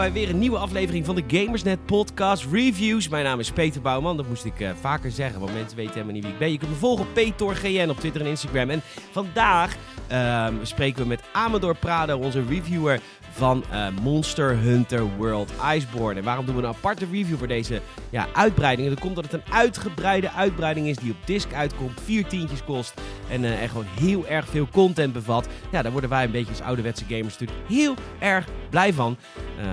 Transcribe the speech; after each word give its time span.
Bij 0.00 0.12
weer 0.12 0.28
een 0.28 0.38
nieuwe 0.38 0.58
aflevering 0.58 1.06
van 1.06 1.14
de 1.14 1.24
Gamersnet 1.26 1.86
Podcast 1.86 2.46
Reviews. 2.52 3.08
Mijn 3.08 3.24
naam 3.24 3.38
is 3.38 3.50
Peter 3.50 3.80
Bouwman, 3.80 4.16
dat 4.16 4.28
moest 4.28 4.44
ik 4.44 4.60
uh, 4.60 4.70
vaker 4.80 5.10
zeggen, 5.10 5.40
want 5.40 5.52
mensen 5.52 5.76
weten 5.76 5.92
helemaal 5.92 6.14
niet 6.14 6.22
wie 6.22 6.32
ik 6.32 6.38
ben. 6.38 6.52
Je 6.52 6.58
kunt 6.58 6.70
me 6.70 6.76
volgen 6.76 7.06
op 7.06 7.14
PetorGN 7.14 7.88
op 7.88 7.98
Twitter 7.98 8.20
en 8.20 8.26
Instagram. 8.26 8.70
En 8.70 8.82
vandaag 9.10 9.76
uh, 10.12 10.46
spreken 10.62 11.02
we 11.02 11.08
met 11.08 11.22
Amador 11.32 11.76
Prado, 11.76 12.18
onze 12.18 12.44
reviewer 12.48 13.00
van 13.32 13.64
uh, 13.72 13.86
Monster 14.02 14.58
Hunter 14.58 15.16
World 15.16 15.52
Iceborne. 15.74 16.18
En 16.18 16.24
waarom 16.24 16.46
doen 16.46 16.56
we 16.56 16.62
een 16.62 16.68
aparte 16.68 17.06
review 17.12 17.36
voor 17.36 17.48
deze 17.48 17.80
ja, 18.10 18.26
uitbreiding? 18.32 18.88
Dat 18.88 19.00
komt 19.00 19.16
omdat 19.16 19.32
het 19.32 19.40
een 19.46 19.52
uitgebreide 19.52 20.30
uitbreiding 20.32 20.86
is 20.86 20.96
die 20.96 21.10
op 21.10 21.16
disc 21.24 21.52
uitkomt, 21.52 22.00
vier 22.04 22.26
tientjes 22.26 22.64
kost 22.64 22.94
en 23.28 23.42
uh, 23.42 23.62
er 23.62 23.68
gewoon 23.68 23.86
heel 24.00 24.26
erg 24.26 24.48
veel 24.48 24.68
content 24.72 25.12
bevat. 25.12 25.48
Ja, 25.72 25.82
daar 25.82 25.92
worden 25.92 26.10
wij 26.10 26.24
een 26.24 26.30
beetje 26.30 26.50
als 26.50 26.60
ouderwetse 26.60 27.04
gamers 27.08 27.38
natuurlijk 27.38 27.68
heel 27.68 27.94
erg 28.18 28.46
blij 28.70 28.92
van. 28.92 29.16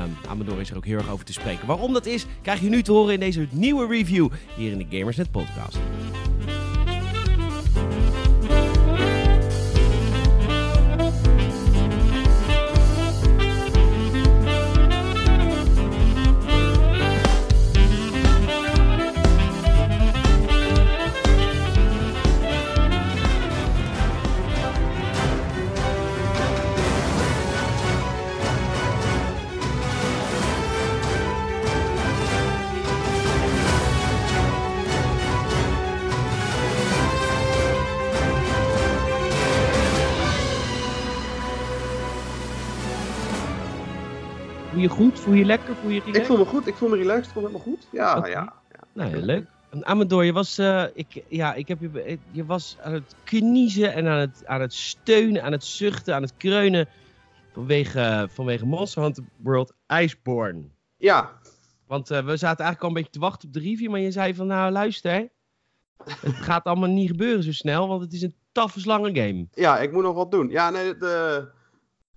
Um, 0.03 0.17
Amador 0.29 0.59
is 0.59 0.69
er 0.69 0.77
ook 0.77 0.85
heel 0.85 0.97
erg 0.97 1.09
over 1.09 1.25
te 1.25 1.33
spreken. 1.33 1.67
Waarom 1.67 1.93
dat 1.93 2.05
is, 2.05 2.25
krijg 2.41 2.59
je 2.59 2.69
nu 2.69 2.81
te 2.81 2.91
horen 2.91 3.13
in 3.13 3.19
deze 3.19 3.47
nieuwe 3.51 3.87
review 3.87 4.29
hier 4.55 4.71
in 4.71 4.77
de 4.77 4.97
Gamersnet 4.97 5.31
podcast. 5.31 5.77
Voel 44.71 44.81
je 44.81 44.89
goed? 44.89 45.19
Voel 45.19 45.33
je 45.33 45.45
lekker? 45.45 45.75
Voel 45.75 45.89
je 45.89 45.99
relaxed? 45.99 46.21
Ik 46.21 46.25
voel 46.25 46.37
me 46.37 46.45
goed, 46.45 46.67
ik 46.67 46.75
voel 46.75 46.89
me 46.89 46.95
relaxed, 46.95 47.25
ik 47.25 47.31
voel 47.31 47.41
me 47.41 47.47
helemaal 47.47 47.73
goed. 47.73 47.87
Ja, 47.91 48.15
ja. 48.15 48.53
ja. 48.71 48.83
Nou, 48.93 49.09
heel 49.09 49.21
leuk. 49.21 49.45
Amador, 49.81 50.25
je 50.25 50.33
was, 50.33 50.57
eh, 50.57 50.83
ik, 50.93 51.23
ja, 51.27 51.53
ik 51.53 51.67
heb 51.67 51.79
je, 51.79 52.19
je 52.31 52.45
was 52.45 52.77
aan 52.83 52.93
het 52.93 53.15
kniezen 53.23 53.93
en 53.93 54.07
aan 54.07 54.19
het, 54.19 54.43
aan 54.45 54.61
het 54.61 54.73
steunen, 54.73 55.43
aan 55.43 55.51
het 55.51 55.63
zuchten, 55.63 56.15
aan 56.15 56.21
het 56.21 56.33
kreunen 56.37 56.87
vanwege, 57.53 58.27
vanwege 58.31 58.65
Monster 58.65 59.01
Hunter 59.03 59.23
World 59.35 59.73
Iceborne. 59.87 60.61
Ja, 60.97 61.31
Want 61.87 62.11
eh, 62.11 62.25
we 62.25 62.37
zaten 62.37 62.65
eigenlijk 62.65 62.81
al 62.81 62.87
een 62.87 62.93
beetje 62.93 63.09
te 63.11 63.19
wachten 63.19 63.47
op 63.47 63.53
de 63.53 63.59
review, 63.59 63.91
maar 63.91 63.99
je 63.99 64.11
zei 64.11 64.35
van, 64.35 64.47
nou 64.47 64.71
luister, 64.71 65.29
het 66.03 66.35
gaat 66.35 66.63
allemaal 66.65 66.89
niet 66.89 67.09
gebeuren 67.09 67.43
zo 67.43 67.51
snel, 67.51 67.87
want 67.87 68.01
het 68.01 68.13
is 68.13 68.21
een 68.21 68.35
taffe 68.51 68.79
slange 68.79 69.15
game. 69.15 69.47
ja, 69.53 69.79
ik 69.79 69.91
moet 69.91 70.03
nog 70.03 70.15
wat 70.15 70.31
doen. 70.31 70.49
Ja, 70.49 70.69
nee, 70.69 70.97
de, 70.97 71.47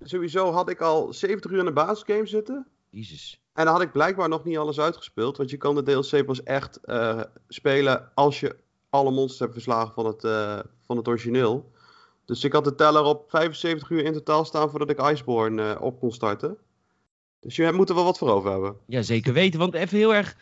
sowieso 0.03 0.53
had 0.53 0.69
ik 0.69 0.81
al 0.81 1.12
70 1.12 1.51
uur 1.51 1.59
in 1.59 1.65
de 1.65 1.73
basisgame 1.73 2.27
zitten. 2.27 2.67
Jezus. 2.91 3.41
En 3.53 3.65
dan 3.65 3.75
had 3.75 3.83
ik 3.83 3.93
blijkbaar 3.93 4.29
nog 4.29 4.45
niet 4.45 4.59
alles 4.59 4.81
uitgespeeld. 4.81 5.37
Want 5.37 5.51
je 5.51 5.56
kan 5.56 5.75
de 5.75 5.83
DLC 5.83 6.27
pas 6.27 6.43
echt 6.43 6.81
eh, 6.84 7.20
spelen 7.48 8.11
als 8.15 8.41
je 8.41 8.56
alle 8.91 9.11
monsters 9.11 9.39
hebt 9.39 9.53
verslagen 9.53 9.94
van 9.94 10.06
het, 10.06 10.25
eh, 10.25 10.59
van 10.87 10.97
het 10.97 11.09
origineel. 11.09 11.72
Dus 12.25 12.44
ik 12.44 12.53
had 12.53 12.65
de 12.65 12.75
teller 12.75 13.03
op 13.03 13.31
75 13.31 13.91
uur 13.91 14.05
in 14.05 14.12
totaal 14.12 14.44
staan 14.44 14.71
voordat 14.71 14.91
ik 14.91 15.10
Iceborne 15.10 15.72
eh, 15.72 15.83
op 15.83 16.00
kon 16.00 16.12
starten. 16.12 16.56
Dus 17.41 17.56
je 17.56 17.72
moet 17.72 17.89
er 17.89 17.94
wel 17.94 18.05
wat 18.05 18.19
voor 18.19 18.31
over 18.31 18.50
hebben. 18.50 18.77
Ja, 18.87 19.03
zeker 19.03 19.33
weten. 19.33 19.59
Want 19.59 19.75
even 19.75 19.99
heel 19.99 20.15
erg 20.15 20.37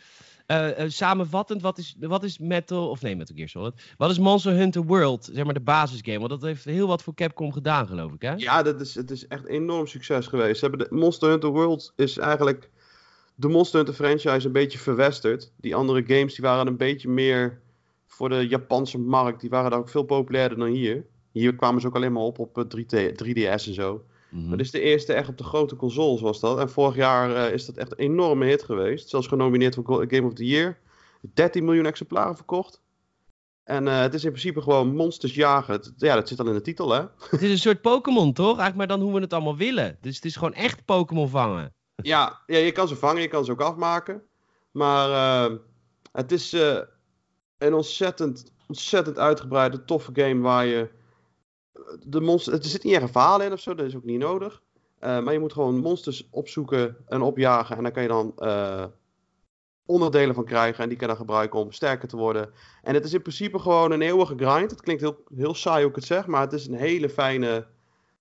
eh, 0.48 0.84
eh, 0.84 0.90
samenvattend, 0.90 1.62
wat 1.62 1.78
is, 1.78 1.96
wat 2.00 2.24
is 2.24 2.38
Metal, 2.38 2.88
of 2.88 3.02
nee, 3.02 3.16
Metal 3.16 3.36
Gear 3.36 3.48
Solid, 3.48 3.94
wat 3.96 4.10
is 4.10 4.18
Monster 4.18 4.52
Hunter 4.52 4.84
World, 4.84 5.28
zeg 5.32 5.44
maar 5.44 5.54
de 5.54 5.60
basisgame? 5.60 6.18
Want 6.18 6.30
dat 6.30 6.42
heeft 6.42 6.64
heel 6.64 6.86
wat 6.86 7.02
voor 7.02 7.14
Capcom 7.14 7.52
gedaan, 7.52 7.86
geloof 7.86 8.12
ik, 8.12 8.22
hè? 8.22 8.32
Ja, 8.36 8.62
dat 8.62 8.80
is, 8.80 8.94
het 8.94 9.10
is 9.10 9.26
echt 9.26 9.46
enorm 9.46 9.86
succes 9.86 10.26
geweest. 10.26 10.58
Ze 10.58 10.66
hebben 10.66 10.88
de 10.88 10.94
Monster 10.94 11.28
Hunter 11.28 11.50
World 11.50 11.92
is 11.96 12.18
eigenlijk 12.18 12.70
de 13.34 13.48
Monster 13.48 13.76
Hunter 13.76 13.94
franchise 13.94 14.46
een 14.46 14.52
beetje 14.52 14.78
verwesterd. 14.78 15.52
Die 15.56 15.74
andere 15.74 16.04
games 16.06 16.34
die 16.34 16.44
waren 16.44 16.66
een 16.66 16.76
beetje 16.76 17.08
meer 17.08 17.60
voor 18.06 18.28
de 18.28 18.48
Japanse 18.48 18.98
markt. 18.98 19.40
Die 19.40 19.50
waren 19.50 19.70
daar 19.70 19.80
ook 19.80 19.88
veel 19.88 20.02
populairder 20.02 20.58
dan 20.58 20.68
hier. 20.68 21.06
Hier 21.32 21.54
kwamen 21.54 21.80
ze 21.80 21.86
ook 21.86 21.96
alleen 21.96 22.12
maar 22.12 22.22
op 22.22 22.38
op 22.38 22.58
eh, 22.58 22.64
3D, 22.64 23.12
3DS 23.24 23.66
en 23.66 23.74
zo. 23.74 24.04
Maar 24.30 24.56
dit 24.56 24.66
is 24.66 24.72
de 24.72 24.80
eerste 24.80 25.12
echt 25.12 25.28
op 25.28 25.38
de 25.38 25.44
grote 25.44 25.76
consoles 25.76 26.20
was 26.20 26.40
dat. 26.40 26.58
En 26.58 26.70
vorig 26.70 26.96
jaar 26.96 27.34
eh, 27.34 27.52
is 27.52 27.66
dat 27.66 27.76
echt 27.76 27.92
een 27.92 27.98
enorme 27.98 28.46
hit 28.46 28.62
geweest. 28.62 29.08
Zelfs 29.08 29.26
genomineerd 29.26 29.74
voor 29.74 30.04
Game 30.08 30.26
of 30.26 30.34
the 30.34 30.46
Year. 30.46 30.78
13 31.34 31.64
miljoen 31.64 31.86
exemplaren 31.86 32.36
verkocht. 32.36 32.80
En 33.64 33.88
eh, 33.88 34.00
het 34.00 34.14
is 34.14 34.24
in 34.24 34.30
principe 34.30 34.62
gewoon 34.62 34.94
monsters 34.94 35.34
jagen. 35.34 35.94
Ja, 35.96 36.14
dat 36.14 36.28
zit 36.28 36.40
al 36.40 36.46
in 36.46 36.52
de 36.52 36.60
titel, 36.60 36.90
hè? 36.90 37.00
Het 37.30 37.42
is 37.42 37.50
een 37.50 37.58
soort 37.58 37.80
Pokémon, 37.80 38.32
toch? 38.32 38.58
Eigenlijk 38.58 38.76
maar 38.76 38.86
dan 38.86 39.00
hoe 39.00 39.14
we 39.14 39.20
het 39.20 39.32
allemaal 39.32 39.56
willen. 39.56 39.98
Dus 40.00 40.14
het 40.14 40.24
is 40.24 40.36
gewoon 40.36 40.54
echt 40.54 40.84
Pokémon 40.84 41.28
vangen. 41.28 41.74
Ja, 41.96 42.42
ja, 42.46 42.58
je 42.58 42.72
kan 42.72 42.88
ze 42.88 42.96
vangen, 42.96 43.22
je 43.22 43.28
kan 43.28 43.44
ze 43.44 43.52
ook 43.52 43.60
afmaken. 43.60 44.22
Maar 44.70 45.10
eh, 45.10 45.56
het 46.12 46.32
is 46.32 46.56
een 47.58 47.74
ontzettend, 47.74 48.52
ontzettend 48.66 49.18
uitgebreide, 49.18 49.84
toffe 49.84 50.10
game 50.14 50.40
waar 50.40 50.66
je 50.66 50.88
de 52.06 52.20
monsters. 52.20 52.58
Er 52.58 52.64
zit 52.64 52.84
niet 52.84 52.94
echt 52.94 53.14
een 53.14 53.40
in 53.40 53.52
of 53.52 53.60
zo, 53.60 53.74
dat 53.74 53.86
is 53.86 53.96
ook 53.96 54.04
niet 54.04 54.18
nodig. 54.18 54.62
Eh, 54.98 55.20
maar 55.20 55.32
je 55.32 55.38
moet 55.38 55.52
gewoon 55.52 55.78
monsters 55.78 56.28
opzoeken 56.30 56.96
en 57.06 57.22
opjagen. 57.22 57.76
En 57.76 57.82
daar 57.82 57.92
kan 57.92 58.02
je 58.02 58.08
dan 58.08 58.32
eh, 58.36 58.84
onderdelen 59.86 60.34
van 60.34 60.44
krijgen. 60.44 60.82
En 60.82 60.88
die 60.88 60.98
kan 60.98 61.08
je 61.08 61.14
dan 61.14 61.26
gebruiken 61.26 61.60
om 61.60 61.72
sterker 61.72 62.08
te 62.08 62.16
worden. 62.16 62.50
En 62.82 62.94
het 62.94 63.04
is 63.04 63.12
in 63.12 63.22
principe 63.22 63.58
gewoon 63.58 63.90
een 63.90 64.02
eeuwige 64.02 64.34
grind. 64.36 64.70
Het 64.70 64.80
klinkt 64.80 65.02
heel, 65.02 65.22
heel 65.34 65.54
saai 65.54 65.80
hoe 65.80 65.90
ik 65.90 65.96
het 65.96 66.04
zeg, 66.04 66.26
maar 66.26 66.40
het 66.40 66.52
is 66.52 66.66
een 66.66 66.74
hele 66.74 67.08
fijne, 67.08 67.66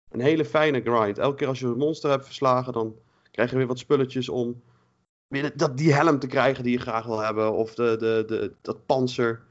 een 0.09 0.22
hele 0.22 0.46
fijne 0.46 0.81
grind. 0.81 1.17
Elke 1.17 1.35
keer 1.35 1.47
als 1.47 1.59
je 1.59 1.66
een 1.66 1.78
monster 1.78 2.09
hebt 2.09 2.25
verslagen, 2.25 2.73
dan 2.73 2.96
krijg 3.31 3.50
je 3.50 3.57
weer 3.57 3.67
wat 3.67 3.79
spulletjes 3.79 4.29
om 4.29 4.62
weer 5.28 5.57
dat, 5.57 5.78
die 5.78 5.94
helm 5.94 6.19
te 6.19 6.28
krijgen 6.28 6.63
die 6.63 6.73
je 6.73 6.79
graag 6.79 7.06
wil 7.06 7.19
hebben. 7.19 7.53
Of 7.53 7.75
de, 7.75 7.96
de, 8.00 8.23
de, 8.28 8.53
dat 8.62 8.85
panzer. 8.85 9.46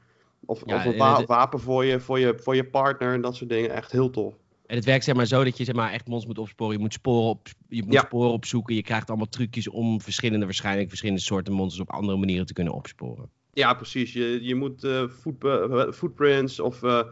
Of, 0.49 0.61
Ja, 0.65 0.75
of 0.75 0.85
een 0.85 0.97
wa- 0.97 1.25
wapen 1.25 1.59
voor 1.59 1.85
je, 1.85 1.99
voor, 1.99 2.19
je, 2.19 2.39
voor 2.39 2.55
je 2.55 2.65
partner 2.69 3.13
en 3.13 3.21
dat 3.21 3.35
soort 3.35 3.49
dingen. 3.49 3.69
Echt 3.69 3.91
heel 3.91 4.09
tof. 4.09 4.33
En 4.65 4.75
het 4.75 4.85
werkt 4.85 5.03
zeg 5.03 5.15
maar 5.15 5.25
zo 5.25 5.43
dat 5.43 5.57
je 5.57 5.63
zeg 5.63 5.75
maar, 5.75 5.91
echt 5.91 6.07
monsters 6.07 6.35
moet 6.35 6.43
opsporen. 6.45 6.73
Je 6.75 6.79
moet 6.81 6.93
sporen, 6.93 7.29
op, 7.29 7.47
je 7.67 7.83
moet 7.83 7.93
Ja. 7.93 8.01
sporen 8.01 8.31
opzoeken. 8.31 8.75
Je 8.75 8.81
krijgt 8.83 9.07
allemaal 9.09 9.29
trucjes 9.29 9.67
om 9.69 10.01
verschillende, 10.01 10.45
waarschijnlijk 10.45 10.87
verschillende 10.89 11.21
soorten 11.21 11.53
monsters 11.53 11.81
op 11.81 11.91
andere 11.95 12.17
manieren 12.17 12.45
te 12.45 12.53
kunnen 12.53 12.73
opsporen. 12.73 13.29
Ja, 13.53 13.73
precies. 13.73 14.13
Je, 14.13 14.43
je 14.43 14.55
moet 14.55 14.87
foot, 15.19 15.43
eh, 15.43 15.91
footprints 15.91 16.59
of 16.59 16.83
eh, 16.83 17.03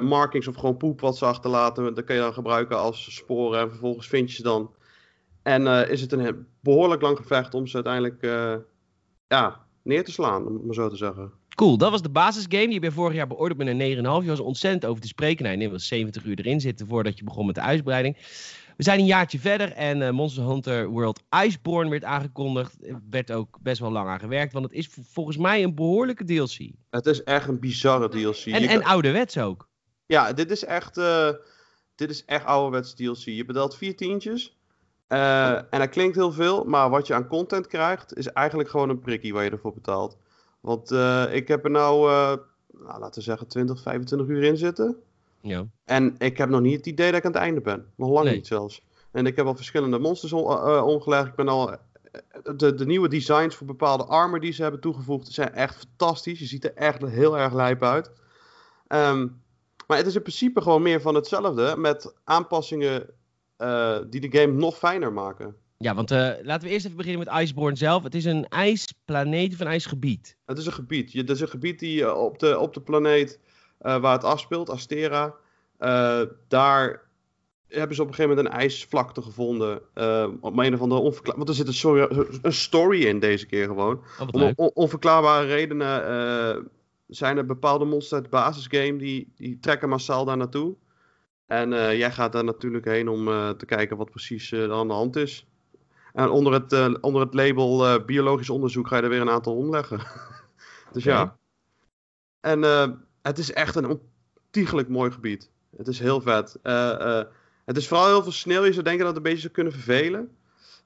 markings 0.00 0.48
of 0.48 0.54
gewoon 0.54 0.76
poep 0.76 1.00
wat 1.00 1.16
ze 1.18 1.24
achterlaten. 1.24 1.94
Dat 1.94 2.04
kan 2.04 2.16
je 2.16 2.22
dan 2.22 2.32
gebruiken 2.32 2.78
als 2.78 3.14
sporen 3.14 3.60
en 3.60 3.68
vervolgens 3.68 4.06
vind 4.06 4.30
je 4.30 4.36
ze 4.36 4.42
dan. 4.42 4.70
En 5.42 5.66
is 5.88 6.00
het 6.00 6.12
een 6.12 6.46
behoorlijk 6.60 7.02
lang 7.02 7.16
gevecht 7.16 7.54
om 7.54 7.66
ze 7.66 7.74
uiteindelijk 7.74 8.22
ja, 9.28 9.60
neer 9.82 10.04
te 10.04 10.12
slaan, 10.12 10.46
om 10.46 10.60
maar 10.66 10.74
zo 10.74 10.88
te 10.88 10.96
zeggen. 10.96 11.32
Cool, 11.54 11.76
dat 11.76 11.90
was 11.90 12.02
de 12.02 12.08
basisgame. 12.10 12.64
Die 12.64 12.74
heb 12.74 12.82
je 12.82 12.90
vorig 12.92 13.14
jaar 13.16 13.26
beoordeeld 13.26 13.58
met 13.58 13.68
een 13.68 13.96
9,5. 13.96 14.24
Je 14.24 14.28
was 14.30 14.40
ontzettend 14.40 14.84
over 14.86 15.02
te 15.02 15.08
spreken. 15.08 15.44
Nou, 15.44 15.58
je 15.58 15.68
wel 15.70 15.78
70 15.78 16.24
uur 16.24 16.38
erin 16.38 16.60
zitten 16.60 16.86
voordat 16.86 17.18
je 17.18 17.24
begon 17.24 17.46
met 17.46 17.54
de 17.54 17.60
uitbreiding. 17.60 18.16
We 18.76 18.82
zijn 18.82 18.98
een 18.98 19.06
jaartje 19.06 19.38
verder 19.38 19.72
en 19.72 20.02
eh, 20.02 20.10
Monster 20.10 20.44
Hunter 20.44 20.88
World 20.88 21.20
Iceborne 21.44 21.90
werd 21.90 22.04
aangekondigd. 22.04 22.86
Er 22.86 23.00
werd 23.10 23.32
ook 23.32 23.58
best 23.60 23.80
wel 23.80 23.90
lang 23.92 24.08
aan 24.08 24.18
gewerkt, 24.20 24.52
want 24.52 24.64
het 24.64 24.74
is 24.74 24.88
volgens 25.12 25.36
mij 25.36 25.62
een 25.62 25.74
behoorlijke 25.74 26.24
DLC. 26.24 26.70
Het 26.90 27.06
is 27.06 27.22
echt 27.22 27.48
een 27.48 27.58
bizarre 27.60 28.08
DLC. 28.08 28.44
En, 28.44 28.62
Je 28.62 28.68
en 28.68 28.80
kan- 28.80 28.90
ouderwets 28.90 29.38
ook. 29.38 29.68
Ja, 30.06 30.32
dit 30.32 30.50
is 30.50 30.64
echt, 30.64 30.96
eh 30.96 31.28
dit 31.94 32.10
is 32.10 32.24
echt 32.24 32.44
ouderwets 32.44 32.94
DLC. 32.94 33.16
Je 33.24 33.44
betaalt 33.44 33.76
vier 33.76 33.96
tientjes. 33.96 34.56
eh, 35.06 35.50
en 35.50 35.78
dat 35.78 35.88
klinkt 35.88 36.16
heel 36.16 36.32
veel, 36.32 36.64
maar 36.64 36.90
wat 36.90 37.06
je 37.06 37.14
aan 37.14 37.26
content 37.26 37.66
krijgt, 37.66 38.16
is 38.16 38.26
eigenlijk 38.26 38.68
gewoon 38.68 38.88
een 38.88 39.00
prikkie 39.00 39.32
waar 39.32 39.44
je 39.44 39.50
ervoor 39.50 39.74
betaalt. 39.74 40.16
Want 40.62 40.90
eh, 40.90 41.34
ik 41.34 41.48
heb 41.48 41.64
er 41.64 41.70
nou, 41.70 42.10
eh, 42.10 42.32
nou, 42.72 43.00
laten 43.00 43.14
we 43.14 43.20
zeggen, 43.20 43.46
20, 43.48 43.82
25 43.82 44.28
uur 44.28 44.42
in 44.42 44.56
zitten. 44.56 44.96
Ja. 45.40 45.66
En 45.84 46.14
ik 46.18 46.38
heb 46.38 46.48
nog 46.48 46.60
niet 46.60 46.76
het 46.76 46.86
idee 46.86 47.06
dat 47.10 47.18
ik 47.18 47.24
aan 47.26 47.32
het 47.32 47.40
einde 47.40 47.60
ben. 47.60 47.86
Nog 47.96 48.10
lang 48.10 48.24
Nee. 48.24 48.34
niet 48.34 48.46
zelfs. 48.46 48.82
En 49.10 49.26
ik 49.26 49.36
heb 49.36 49.46
al 49.46 49.54
verschillende 49.54 49.98
monsters 49.98 50.32
on- 50.32 50.50
eh, 50.50 50.86
omgelegd. 50.86 51.26
Ik 51.26 51.34
ben 51.34 51.48
al. 51.48 51.76
De, 52.56 52.74
de 52.74 52.86
nieuwe 52.86 53.08
designs 53.08 53.54
voor 53.56 53.66
bepaalde 53.66 54.04
armor 54.04 54.40
die 54.40 54.52
ze 54.52 54.62
hebben 54.62 54.80
toegevoegd 54.80 55.28
zijn 55.32 55.52
echt 55.52 55.76
fantastisch. 55.76 56.38
Je 56.38 56.46
ziet 56.46 56.64
er 56.64 56.74
echt 56.74 57.02
heel 57.06 57.38
erg 57.38 57.52
lijp 57.52 57.82
uit. 57.82 58.10
Ehm, 58.86 59.28
maar 59.86 59.96
het 59.96 60.06
is 60.06 60.14
in 60.14 60.22
principe 60.22 60.60
gewoon 60.62 60.82
meer 60.82 61.00
van 61.00 61.14
hetzelfde. 61.14 61.74
Met 61.76 62.14
aanpassingen 62.24 63.06
die 64.10 64.20
de 64.30 64.38
game 64.38 64.52
nog 64.52 64.76
fijner 64.78 65.12
maken. 65.12 65.56
Ja, 65.82 65.94
want 65.94 66.10
eh, 66.10 66.30
laten 66.42 66.68
we 66.68 66.72
eerst 66.72 66.84
even 66.84 66.96
beginnen 66.96 67.24
met 67.26 67.42
Iceborne 67.42 67.76
zelf. 67.76 68.02
Het 68.02 68.14
is 68.14 68.24
een 68.24 68.48
ijsplaneet 68.48 69.52
of 69.52 69.60
een 69.60 69.66
ijsgebied. 69.66 70.36
Het 70.44 70.58
is 70.58 70.66
een 70.66 70.72
gebied. 70.72 71.12
Het 71.12 71.30
is 71.30 71.40
een 71.40 71.48
gebied 71.48 71.78
die 71.78 72.04
eh, 72.04 72.18
op 72.18 72.38
de, 72.38 72.58
op 72.58 72.74
de 72.74 72.80
planeet 72.80 73.40
eh, 73.78 74.00
waar 74.00 74.12
het 74.12 74.24
afspeelt, 74.24 74.70
Astera. 74.70 75.34
daar 76.48 77.10
hebben 77.68 77.96
ze 77.96 78.02
op 78.02 78.08
een 78.08 78.14
gegeven 78.14 78.36
moment 78.36 78.54
een 78.54 78.60
ijsvlakte 78.60 79.22
gevonden. 79.22 79.76
Op 80.40 80.58
een 80.58 80.74
of 80.74 80.80
andere 80.80 81.00
onverklaarbare... 81.00 81.36
Want 81.36 81.48
er 81.48 81.54
zit 81.54 81.66
een, 81.66 81.74
sorry, 81.74 82.26
een 82.42 82.52
story 82.52 83.04
in 83.04 83.18
deze 83.18 83.46
keer 83.46 83.66
gewoon. 83.66 84.02
Oh, 84.20 84.28
Om 84.30 84.52
on 84.56 84.70
onverklaarbare 84.74 85.46
redenen 85.46 86.70
zijn 87.06 87.36
er 87.36 87.46
bepaalde 87.46 87.84
monsters 87.84 88.12
uit 88.12 88.22
het 88.22 88.30
basisgame 88.30 88.96
die, 88.96 89.32
die 89.36 89.58
trekken 89.58 89.88
massaal 89.88 90.24
daar 90.24 90.36
naartoe. 90.36 90.76
En 91.46 91.96
jij 91.96 92.10
gaat 92.10 92.32
daar 92.32 92.44
natuurlijk 92.44 92.84
heen 92.84 93.08
om 93.08 93.24
te 93.56 93.66
kijken 93.66 93.96
wat 93.96 94.10
precies 94.10 94.52
er 94.52 94.72
aan 94.72 94.88
de 94.88 94.94
hand 94.94 95.16
is. 95.16 95.46
En 96.12 96.30
onder 96.30 96.52
het, 96.52 97.00
onder 97.00 97.20
het 97.20 97.34
label 97.34 98.04
biologisch 98.04 98.50
onderzoek 98.50 98.88
ga 98.88 98.96
je 98.96 99.02
er 99.02 99.08
weer 99.08 99.20
een 99.20 99.30
aantal 99.30 99.56
omleggen. 99.56 100.00
dus 100.92 101.04
ja. 101.04 101.36
En 102.40 102.62
het 103.22 103.38
is 103.38 103.52
echt 103.52 103.74
een 103.74 104.00
ontiegelijk 104.46 104.88
mooi 104.88 105.10
gebied. 105.10 105.50
Het 105.76 105.88
is 105.88 105.98
heel 105.98 106.20
vet. 106.20 106.58
Het 107.64 107.76
is 107.76 107.88
vooral 107.88 108.06
heel 108.06 108.22
veel 108.22 108.32
sneeuw. 108.32 108.64
Je 108.64 108.72
zou 108.72 108.84
denken 108.84 109.04
dat 109.04 109.14
het 109.14 109.16
een 109.16 109.30
beetje 109.30 109.40
zou 109.40 109.52
kunnen 109.52 109.72
vervelen. 109.72 110.36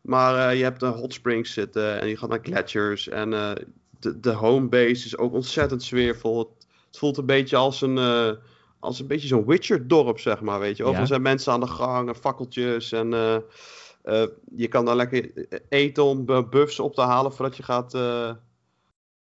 Maar 0.00 0.54
je 0.54 0.62
hebt 0.62 0.80
de 0.80 0.86
hot 0.86 1.12
springs 1.12 1.52
zitten 1.52 2.00
en 2.00 2.08
je 2.08 2.16
gaat 2.16 2.28
naar 2.28 2.40
gletsjers. 2.42 3.08
En 3.08 3.30
de, 4.00 4.20
de 4.20 4.32
homebase 4.32 5.06
is 5.06 5.16
ook 5.16 5.32
ontzettend 5.32 5.82
sfeervol. 5.82 6.38
Het, 6.38 6.66
het 6.86 6.98
voelt 6.98 7.16
een 7.16 7.26
beetje 7.26 7.56
als 7.56 7.80
een, 7.80 7.98
als 8.80 9.00
een 9.00 9.06
beetje 9.06 9.28
zo'n 9.28 9.46
Witcher-dorp, 9.46 10.18
zeg 10.18 10.40
maar. 10.40 10.60
Weet 10.60 10.76
je. 10.76 10.82
Overal 10.82 11.02
ja. 11.02 11.08
zijn 11.08 11.22
mensen 11.22 11.52
aan 11.52 11.60
de 11.60 11.66
gang 11.66 12.08
en 12.08 12.16
fakkeltjes. 12.16 12.92
En 12.92 13.12
je 14.54 14.68
kan 14.68 14.84
daar 14.84 14.96
lekker 14.96 15.30
eten 15.68 16.04
om 16.04 16.24
buffs 16.24 16.80
op 16.80 16.94
te 16.94 17.00
halen 17.00 17.32
voordat 17.32 17.56
je 17.56 17.62
gaat, 17.62 17.94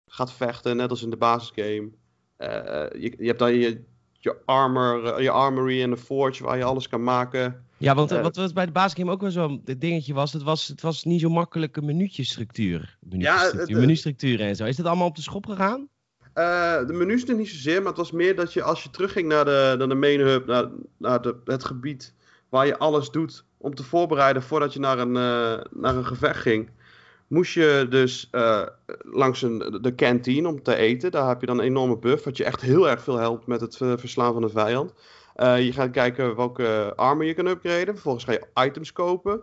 gaat 0.06 0.32
vechten. 0.32 0.76
Net 0.76 0.90
als 0.90 1.02
in 1.02 1.10
de 1.10 1.16
basisgame. 1.16 1.90
je, 2.38 3.14
je 3.18 3.26
hebt 3.26 3.38
dan 3.38 3.54
je, 3.54 3.84
je, 4.12 4.36
armor, 4.44 5.22
je 5.22 5.30
armory 5.30 5.82
en 5.82 5.90
de 5.90 5.96
forge 5.96 6.44
waar 6.44 6.56
je 6.56 6.64
alles 6.64 6.88
kan 6.88 7.02
maken. 7.02 7.66
Ja, 7.76 7.94
want 7.94 8.10
wat, 8.10 8.36
wat 8.36 8.54
bij 8.54 8.66
de 8.66 8.72
basisgame 8.72 9.10
ook 9.10 9.20
wel 9.20 9.30
zo'n 9.30 9.62
dingetje 9.78 10.14
was, 10.14 10.32
het 10.32 10.42
was, 10.42 10.68
het 10.68 10.80
was 10.80 11.04
niet 11.04 11.20
zo 11.20 11.28
makkelijke 11.28 11.82
minuutjestructuur. 11.82 12.98
Minuutjestructuur, 13.00 13.76
ja, 13.76 13.80
menustructuren 13.80 14.46
en 14.46 14.56
zo. 14.56 14.64
Is 14.64 14.76
dat 14.76 14.86
allemaal 14.86 15.06
op 15.06 15.16
de 15.16 15.22
schop 15.22 15.46
gegaan? 15.46 15.88
Uh, 16.34 16.86
de 16.86 16.92
menus 16.92 17.24
niet 17.24 17.48
zozeer, 17.48 17.78
maar 17.78 17.88
het 17.88 17.96
was 17.96 18.10
meer 18.10 18.36
dat 18.36 18.52
je 18.52 18.62
als 18.62 18.82
je 18.82 18.90
terugging 18.90 19.28
naar 19.28 19.44
de, 19.44 19.74
naar 19.78 19.88
de 19.88 19.94
main 19.94 20.20
hub, 20.20 20.46
naar, 20.46 20.68
naar 20.96 21.22
de, 21.22 21.36
het 21.44 21.64
gebied 21.64 22.14
waar 22.52 22.66
je 22.66 22.78
alles 22.78 23.10
doet 23.10 23.44
om 23.58 23.74
te 23.74 23.82
voorbereiden 23.82 24.42
voordat 24.42 24.72
je 24.72 24.80
naar 24.80 24.98
een, 24.98 25.08
uh, 25.08 25.64
naar 25.70 25.96
een 25.96 26.06
gevecht 26.06 26.40
ging, 26.40 26.70
moest 27.26 27.52
je 27.52 27.86
dus 27.90 28.28
uh, 28.32 28.66
langs 28.98 29.42
een, 29.42 29.78
de 29.82 29.94
kantine 29.94 30.48
om 30.48 30.62
te 30.62 30.74
eten. 30.74 31.10
Daar 31.10 31.28
heb 31.28 31.40
je 31.40 31.46
dan 31.46 31.58
een 31.58 31.64
enorme 31.64 31.98
buff, 31.98 32.24
wat 32.24 32.36
je 32.36 32.44
echt 32.44 32.60
heel 32.60 32.88
erg 32.88 33.02
veel 33.02 33.16
helpt 33.16 33.46
met 33.46 33.60
het 33.60 33.76
verslaan 33.76 34.32
van 34.32 34.42
de 34.42 34.48
vijand. 34.48 34.92
Je 35.36 35.70
gaat 35.72 35.90
kijken 35.90 36.36
welke 36.36 36.92
armor 36.96 37.24
je 37.24 37.34
kan 37.34 37.46
upgraden. 37.46 37.94
Vervolgens 37.94 38.24
ga 38.24 38.32
je 38.32 38.66
items 38.66 38.92
kopen. 38.92 39.42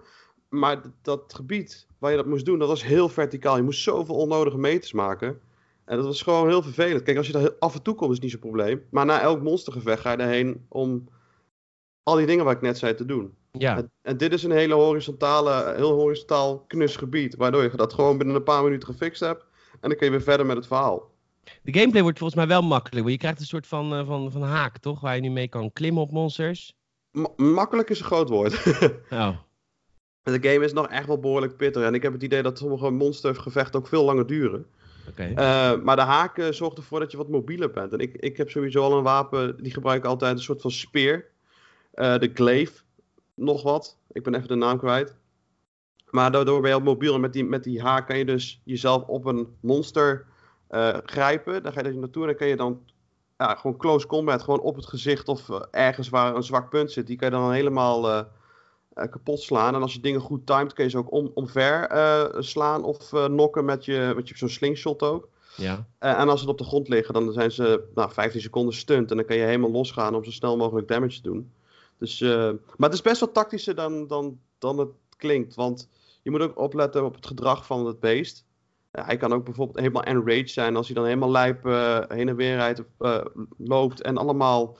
Maar 0.50 0.82
dat 1.02 1.34
gebied 1.36 1.88
waar 1.98 2.12
je 2.12 2.18
dat 2.18 2.26
moest 2.26 2.46
doen, 2.46 2.60
dat 2.60 2.68
was 2.68 2.84
heel 2.84 3.10
verticaal. 3.10 3.56
Je 3.56 3.64
moest 3.64 3.82
zoveel 3.82 4.16
onnodige 4.16 4.58
meters 4.58 4.92
maken. 4.92 5.40
En 5.86 5.96
dat 5.96 6.06
was 6.06 6.22
gewoon 6.22 6.48
heel 6.48 6.62
vervelend. 6.62 7.04
Kijk, 7.04 7.18
als 7.18 7.28
je 7.28 7.34
daar 7.34 7.52
af 7.60 7.76
en 7.76 7.82
toe 7.82 7.96
komt, 7.96 8.12
is 8.12 8.20
niet 8.20 8.32
zo'n 8.32 8.40
probleem. 8.40 8.84
Maar 8.90 9.06
na 9.06 9.22
elk 9.22 9.42
monstergevecht 9.42 10.02
ga 10.02 10.12
je 10.12 10.18
erheen 10.18 10.66
om 10.68 11.08
al 12.04 12.16
die 12.16 12.25
dingen 12.25 12.46
waar 12.46 12.56
ik 12.56 12.62
net 12.62 12.78
zei 12.78 12.96
te 12.96 13.06
doen. 13.06 13.34
Ja. 13.51 13.78
En, 13.78 13.92
en, 14.01 14.18
dit 14.18 14.34
is 14.34 14.44
een 14.44 14.51
hele 14.51 14.74
horizontale, 14.74 15.74
heel 15.75 15.92
horizontaal 15.92 16.60
knus 16.68 16.96
gebied. 16.96 17.36
Waardoor 17.36 17.63
je 17.63 17.72
dat 17.75 17.94
gewoon 17.94 18.18
binnen 18.18 18.36
een 18.36 18.44
paar 18.44 18.63
minuten 18.63 18.88
gefixt 18.88 19.19
hebt. 19.19 19.46
En 19.72 19.90
dan 19.90 19.98
kun 19.98 20.06
je 20.06 20.12
weer 20.12 20.22
verder 20.22 20.46
met 20.46 20.57
het 20.57 20.68
verhaal. 20.68 21.12
De 21.62 21.74
gameplay 21.74 22.01
wordt 22.01 22.18
volgens 22.18 22.40
mij 22.40 22.48
wel 22.48 22.62
makkelijk. 22.62 23.00
Want 23.00 23.12
je 23.12 23.18
krijgt 23.18 23.40
een 23.40 23.46
soort 23.46 23.68
van, 23.68 23.94
uh, 23.94 24.07
van, 24.07 24.31
van 24.31 24.42
haak, 24.42 24.78
toch? 24.78 25.01
Waar 25.01 25.16
je 25.16 25.22
nu 25.22 25.30
mee 25.30 25.48
kan 25.48 25.74
klimmen 25.74 26.01
op 26.01 26.12
monsters. 26.12 26.78
Ma 27.12 27.30
makkelijk 27.36 27.90
is 27.90 28.00
een 28.00 28.06
groot 28.06 28.30
woord. 28.30 28.54
oh. 29.10 29.38
De 30.22 30.50
game 30.50 30.66
is 30.66 30.74
nog 30.74 30.88
echt 30.88 31.07
wel 31.07 31.19
behoorlijk 31.19 31.57
pittig. 31.57 31.84
En 31.84 31.94
ik 31.94 32.04
heb 32.04 32.13
het 32.13 32.24
idee 32.24 32.42
dat 32.42 32.57
sommige 32.57 32.90
monstergevechten 32.90 33.80
ook 33.80 33.88
veel 33.88 34.04
langer 34.04 34.28
duren. 34.28 34.66
Okay. 35.10 35.30
Uh, 35.30 35.84
maar 35.84 35.95
de 35.95 36.02
haak 36.02 36.48
zorgt 36.50 36.78
ervoor 36.78 37.00
dat 37.00 37.12
je 37.12 37.18
wat 37.18 37.30
mobieler 37.30 37.72
bent. 37.72 37.94
En 37.94 38.00
ik, 38.00 38.16
ik 38.16 38.38
heb 38.38 38.50
sowieso 38.50 38.84
al 38.84 38.98
een 38.98 39.04
wapen, 39.04 39.63
die 39.63 39.74
gebruik 39.74 40.04
ik 40.04 40.10
altijd 40.10 40.36
een 40.36 40.44
soort 40.44 40.62
van 40.62 40.72
speer. 40.72 41.25
De 42.00 42.31
glaive, 42.34 42.81
nog 43.34 43.63
wat. 43.63 43.98
Ik 44.12 44.24
ben 44.24 44.36
even 44.36 44.48
de 44.48 44.56
naam 44.56 44.78
kwijt. 44.78 45.16
Maar 46.10 46.31
daardoor 46.31 46.62
ben 46.62 46.69
je 46.69 46.75
op 46.75 46.84
mobiel 46.84 47.13
en 47.13 47.22
met 47.22 47.34
die, 47.34 47.44
met 47.44 47.63
die 47.63 47.81
haak 47.81 48.07
kan 48.07 48.18
je 48.18 48.25
dus 48.25 48.62
jezelf 48.63 49.04
op 49.04 49.25
een 49.25 49.48
monster 49.60 50.25
uh, 50.72 50.98
grijpen. 51.06 51.63
Dan 51.63 51.74
ga 51.74 51.81
je 51.81 51.88
er 51.88 51.98
naartoe 51.98 52.22
en 52.22 52.28
dan 52.28 52.38
kan 52.38 52.48
je 52.48 52.56
dan 52.56 52.81
ja, 53.38 53.56
gewoon 53.56 53.78
close 53.78 54.07
combat, 54.07 54.42
gewoon 54.42 54.60
op 54.60 54.75
het 54.75 54.86
gezicht 54.86 55.28
of 55.28 55.50
uh, 55.50 55.62
ergens 55.72 56.10
waar 56.10 56.36
een 56.36 56.44
zwak 56.44 56.69
punt 56.69 56.92
zit, 56.92 57.07
die 57.07 57.18
kan 57.18 57.30
je 57.30 57.36
dan 57.36 57.51
helemaal 57.51 58.10
uh, 58.10 58.22
kapot 58.94 59.42
slaan. 59.42 59.75
En 59.75 59.81
als 59.81 59.94
je 59.94 60.00
dingen 60.00 60.22
goed 60.22 60.45
timed, 60.45 60.74
kun 60.74 60.84
je 60.84 60.90
ze 60.90 60.98
ook 60.98 61.12
om, 61.12 61.31
omver 61.34 61.88
slaan 62.44 62.84
of 62.84 63.12
nokken 63.12 63.66
met 63.66 63.86
je, 63.86 64.13
met 64.16 64.30
je 64.30 64.38
zo'n 64.38 64.50
slingshot 64.50 65.04
ook. 65.04 65.30
Ja. 65.56 65.86
en 66.00 66.30
als 66.30 66.42
ze 66.42 66.48
op 66.48 66.57
de 66.57 66.63
grond 66.63 66.88
liggen, 66.88 67.13
dan 67.13 67.34
zijn 67.34 67.52
ze 67.52 67.84
nou, 67.95 68.12
15 68.12 68.42
seconden 68.42 68.74
stunt 68.74 69.12
en 69.12 69.18
dan 69.18 69.25
kan 69.25 69.36
je 69.36 69.44
helemaal 69.44 69.72
losgaan 69.72 70.16
om 70.16 70.24
zo 70.24 70.31
snel 70.31 70.57
mogelijk 70.57 70.88
damage 70.88 71.16
te 71.16 71.22
doen. 71.22 71.52
Dus, 72.00 72.19
maar 72.19 72.90
het 72.90 72.94
is 72.94 73.01
best 73.01 73.19
wel 73.19 73.31
tactischer 73.31 73.75
dan, 73.75 74.07
dan, 74.07 74.40
dan 74.57 74.78
het 74.78 74.90
klinkt, 75.18 75.56
want 75.56 75.90
je 76.22 76.31
moet 76.31 76.42
ook 76.42 76.60
opletten 76.60 77.06
op 77.06 77.16
het 77.16 77.28
gedrag 77.28 77.66
van 77.66 77.86
het 77.86 78.00
beest. 78.00 78.46
Uh, 78.92 79.06
hij 79.06 79.18
kan 79.18 79.34
ook 79.34 79.46
bijvoorbeeld 79.46 79.80
helemaal 79.80 80.04
enraged 80.04 80.50
zijn 80.50 80.75
als 80.75 80.86
hij 80.86 80.96
dan 80.96 81.06
helemaal 81.06 81.31
lijp 81.31 81.66
uh, 81.66 82.00
heen 82.07 82.28
en 82.30 82.36
weer 82.36 82.56
rijdt, 82.56 82.84
uh, 83.00 83.25
loopt 83.57 84.01
en 84.01 84.18
allemaal 84.18 84.78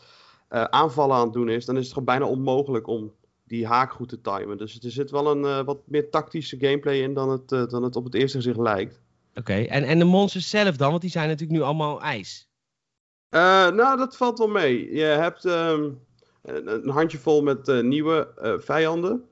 aanvallen 0.50 1.16
aan 1.16 1.24
het 1.24 1.33
doen 1.33 1.50
is. 1.50 1.66
Dan 1.66 1.75
is 1.75 1.83
het 1.83 1.94
gewoon 1.94 2.06
bijna 2.06 2.25
onmogelijk 2.25 2.88
om 2.88 3.13
die 3.44 3.68
haak 3.68 3.92
goed 3.92 4.10
te 4.10 4.22
timen. 4.22 4.57
Dus 4.57 4.80
er 4.80 4.92
zit 4.92 5.12
wel 5.12 5.31
een 5.31 5.65
wat 5.65 5.80
meer 5.86 6.10
tactische 6.10 6.57
gameplay 6.60 7.01
in 7.01 7.13
dan 7.13 7.30
het, 7.30 7.50
dan 7.69 7.83
het 7.83 7.95
op 7.95 8.04
het 8.04 8.13
eerste 8.13 8.38
gezicht 8.38 8.57
lijkt. 8.57 9.01
Oké, 9.30 9.39
okay. 9.39 9.65
en, 9.65 9.83
en 9.83 10.00
de 10.00 10.06
monsters 10.06 10.50
zelf 10.50 10.77
dan? 10.77 10.89
Want 10.89 11.01
die 11.01 11.12
zijn 11.12 11.27
natuurlijk 11.27 11.60
nu 11.60 11.65
allemaal 11.65 12.01
ijs. 12.01 12.50
nou, 13.30 13.98
dat 13.98 14.18
valt 14.18 14.38
wel 14.38 14.48
mee. 14.48 14.94
Je 14.94 15.04
hebt 15.04 15.45
um, 15.45 16.00
een 16.41 16.89
handjevol 16.89 17.44
met 17.44 17.83
nieuwe 17.83 18.27
vijanden. 18.59 19.30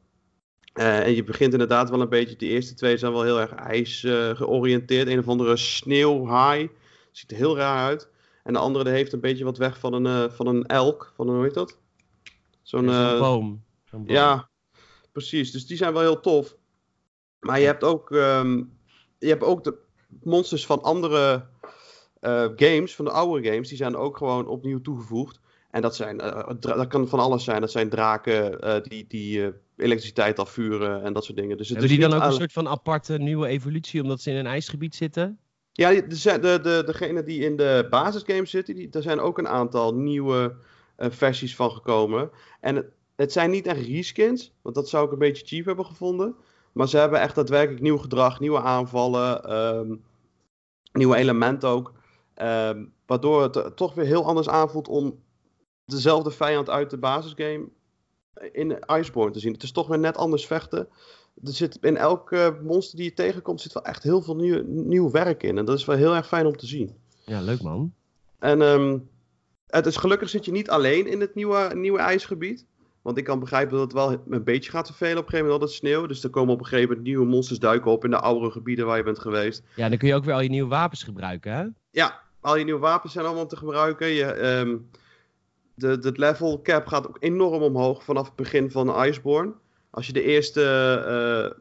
Uh, 0.77 1.00
en 1.00 1.15
je 1.15 1.24
begint 1.24 1.51
inderdaad 1.51 1.89
wel 1.89 2.01
een 2.01 2.09
beetje, 2.09 2.36
de 2.36 2.45
eerste 2.45 2.74
twee 2.74 2.98
zijn 2.98 3.12
wel 3.12 3.24
heel 3.24 3.39
erg 3.39 3.54
ijs 3.54 4.04
uh, 4.04 4.30
georiënteerd. 4.30 5.07
Een 5.07 5.19
of 5.19 5.28
andere 5.28 5.57
sneeuwhaai. 5.57 6.69
Ziet 7.11 7.31
er 7.31 7.37
heel 7.37 7.57
raar 7.57 7.85
uit. 7.85 8.09
En 8.44 8.54
de 8.54 8.59
andere 8.59 8.90
heeft 8.90 9.14
een 9.14 9.19
beetje 9.19 9.44
wat 9.44 9.57
weg 9.57 9.80
van 9.80 9.94
een, 9.94 10.06
uh, 10.06 10.31
van 10.31 10.47
een 10.47 10.66
elk. 10.66 11.11
Van 11.16 11.28
een, 11.28 11.35
hoe 11.35 11.44
heet 11.44 11.54
dat? 11.54 11.78
Zo'n 12.61 12.90
zo 12.90 13.19
boom. 13.19 13.64
boom. 13.92 14.09
Ja, 14.09 14.49
precies. 15.11 15.52
Dus 15.52 15.68
die 15.68 15.78
zijn 15.78 15.94
wel 15.94 16.02
heel 16.02 16.19
tof. 16.19 16.56
Maar 17.40 17.59
je 17.59 17.66
hebt 17.66 17.83
ook, 17.83 18.09
um, 18.09 18.78
je 19.19 19.28
hebt 19.28 19.44
ook 19.44 19.64
de 19.64 19.78
monsters 20.23 20.66
van 20.66 20.81
andere 20.81 21.45
games, 22.56 22.95
van 22.95 23.06
de 23.06 23.11
oude 23.11 23.49
games. 23.49 23.68
Die 23.68 23.78
zijn 23.78 23.95
ook 23.95 24.18
gewoon 24.18 24.47
opnieuw 24.47 24.81
toegevoegd. 24.81 25.40
En 25.69 25.81
dat, 25.81 25.95
zijn, 25.95 26.18
dat 26.59 26.88
kan 26.88 27.07
van 27.07 27.19
alles 27.19 27.44
zijn. 27.44 27.62
Dat 27.62 27.71
zijn 27.71 27.90
draken 27.90 28.83
die... 28.83 29.06
die 29.07 29.54
elektriciteit 29.78 30.40
afvuren 30.40 31.04
en 31.04 31.14
dat 31.14 31.24
soort 31.24 31.38
dingen. 31.38 31.57
Dus 31.57 31.69
het 31.69 31.78
Hebben 31.78 31.97
die 31.97 32.07
dan 32.07 32.19
ook 32.19 32.26
een 32.26 32.33
soort 32.33 32.54
van 32.54 32.68
aparte 32.68 33.18
nieuwe 33.18 33.47
evolutie 33.47 34.02
omdat 34.02 34.21
ze 34.21 34.30
in 34.30 34.36
een 34.36 34.45
ijsgebied 34.45 34.95
zitten? 34.95 35.40
Ja, 35.71 35.90
de, 35.90 36.07
de, 36.07 36.59
de, 36.62 36.83
degene 36.86 37.24
die 37.24 37.40
in 37.42 37.57
de 37.57 37.88
basisgame 37.90 38.45
zitten, 38.45 38.76
die, 38.76 38.90
er 38.92 39.02
zijn 39.02 39.19
ook 39.19 39.38
een 39.38 39.47
aantal 39.47 39.95
nieuwe 39.95 40.56
versies 40.97 41.56
van 41.56 41.71
gekomen. 41.71 42.30
En 42.59 42.76
het, 42.76 42.86
het, 43.16 43.31
zijn 43.31 43.52
niet 43.52 43.68
echt 43.68 43.86
reskins, 43.86 44.54
want 44.62 44.76
dat 44.76 44.90
zou 44.90 45.06
ik 45.06 45.12
een 45.12 45.18
beetje 45.18 45.45
cheap 45.45 45.66
hebben 45.66 45.86
gevonden. 45.86 46.36
Maar 46.71 46.88
ze 46.88 46.97
hebben 46.97 47.21
echt 47.21 47.36
daadwerkelijk 47.36 47.81
nieuw 47.81 47.97
gedrag, 47.97 48.40
nieuwe 48.40 48.62
aanvallen, 48.62 49.54
um, 49.56 50.04
nieuwe 50.92 51.16
elementen 51.16 51.69
ook. 51.69 51.94
Um, 52.42 52.94
waardoor 53.06 53.44
het 53.44 53.76
toch 53.76 53.94
weer 53.94 54.06
heel 54.06 54.26
anders 54.26 54.50
aanvoelt 54.50 54.88
om 54.88 55.19
dezelfde 55.92 56.32
vijand 56.32 56.70
uit 56.70 56.90
de 56.90 56.98
basisgame 56.98 57.68
in 58.52 58.80
Iceborne 58.88 59.32
te 59.32 59.40
zien. 59.40 59.54
Het 59.54 59.64
is 59.64 59.72
toch 59.72 59.88
weer 59.88 60.00
net 60.00 60.18
anders 60.18 60.46
vechten. 60.46 60.88
Er 61.44 61.54
zit 61.54 61.78
in 61.82 61.98
elk 61.98 62.32
monster 62.64 62.98
die 62.98 63.06
je 63.06 63.14
tegenkomt 63.14 63.62
zit 63.62 63.74
wel 63.74 63.84
echt 63.84 64.04
heel 64.04 64.22
veel 64.22 64.36
nieuw, 64.36 64.64
nieuw 64.66 65.12
werk 65.12 65.44
in. 65.44 65.58
En 65.58 65.66
dat 65.66 65.78
is 65.78 65.86
wel 65.86 65.96
heel 65.96 66.16
erg 66.16 66.28
fijn 66.28 66.46
om 66.46 66.58
te 66.58 66.66
zien. 66.66 66.96
Ja, 67.26 67.42
leuk 67.42 67.62
man. 67.62 67.94
En 68.40 68.62
um, 68.62 69.10
het 69.68 69.86
is 69.86 69.98
gelukkig 69.98 70.30
zit 70.30 70.46
je 70.46 70.52
niet 70.52 70.70
alleen 70.70 71.08
in 71.08 71.22
het 71.22 71.36
nieuwe, 71.36 71.72
nieuwe 71.74 72.00
ijsgebied. 72.00 72.66
Want 73.02 73.18
ik 73.18 73.24
kan 73.24 73.40
begrijpen 73.40 73.78
dat 73.78 73.84
het 73.84 73.94
wel 73.94 74.22
een 74.30 74.44
beetje 74.44 74.72
gaat 74.72 74.88
vervelen 74.88 75.18
op 75.18 75.24
een 75.24 75.30
gegeven 75.30 75.46
moment 75.46 75.62
dat 75.62 75.70
het 75.70 75.80
sneeuw. 75.80 76.06
Dus 76.06 76.24
er 76.24 76.30
komen 76.30 76.54
op 76.54 76.60
een 76.60 76.66
gegeven 76.66 76.90
moment 76.90 77.08
nieuwe 77.08 77.26
monsters 77.26 77.60
duiken 77.60 77.92
op 77.92 78.04
in 78.04 78.10
de 78.10 78.20
oudere 78.20 78.52
gebieden 78.52 78.86
waar 78.86 78.98
je 78.98 79.04
bent 79.04 79.20
geweest. 79.20 79.64
Ja, 79.76 79.90
dan 79.90 79.98
kun 79.98 80.08
je 80.08 80.16
ook 80.16 80.24
weer 80.24 80.34
al 80.34 80.42
je 80.42 80.50
nieuwe 80.50 80.70
wapens 80.70 81.04
gebruiken, 81.04 81.54
hè? 81.54 81.66
Ja, 81.90 82.22
al 82.42 82.58
je 82.58 82.64
nieuwe 82.64 82.80
wapens 82.80 83.14
zijn 83.14 83.26
allemaal 83.26 83.48
te 83.48 83.58
gebruiken. 83.58 84.08
Je, 84.08 84.48
um, 84.48 84.90
de, 85.78 86.00
de 86.00 86.12
level 86.16 86.62
cap 86.62 86.88
gaat 86.88 87.07
ook 87.07 87.18
enorm 87.19 87.62
omhoog 87.62 88.04
vanaf 88.04 88.26
het 88.26 88.36
begin 88.36 88.72
van 88.72 89.06
Iceborne. 89.06 89.54
Als 89.90 90.07
je 90.07 90.14
de 90.14 90.22
eerste 90.24 90.62